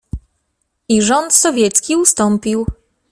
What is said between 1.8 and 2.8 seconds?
ustąpił."